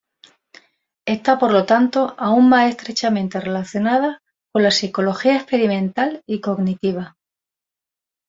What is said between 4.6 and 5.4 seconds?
la Psicología